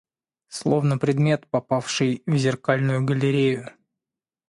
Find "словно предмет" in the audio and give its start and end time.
0.47-1.45